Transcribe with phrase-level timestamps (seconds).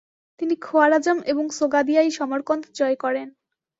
[0.39, 3.27] তিনি খোয়ারাজম এবং সোগাদিয়ার সমরকন্দ জয় করেন।